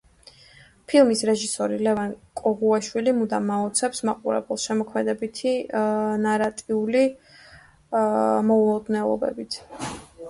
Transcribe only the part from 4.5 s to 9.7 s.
შემოქმედებითი ნარატიული მოულოდნელობებით.